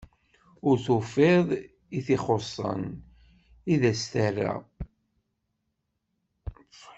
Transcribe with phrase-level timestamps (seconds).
[0.67, 1.47] Ur tufiḍ
[1.97, 2.83] i t-ixuṣṣen,
[3.73, 4.53] i d as-terra.